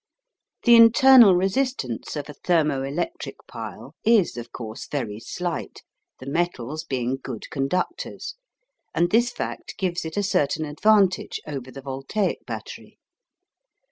The 0.63 0.75
internal 0.75 1.35
resistance 1.35 2.15
of 2.15 2.27
a 2.27 2.33
"thermo 2.33 2.81
electric 2.81 3.35
pile" 3.47 3.93
is, 4.03 4.35
of 4.35 4.51
course, 4.51 4.87
very 4.87 5.19
slight, 5.19 5.83
the 6.17 6.25
metals 6.25 6.83
being 6.83 7.17
good 7.21 7.47
conductors, 7.51 8.33
and 8.95 9.11
this 9.11 9.29
fact 9.29 9.75
gives 9.77 10.03
it 10.03 10.17
a 10.17 10.23
certain 10.23 10.65
advantage 10.65 11.39
over 11.45 11.69
the 11.69 11.81
voltaic 11.83 12.47
battery. 12.47 12.97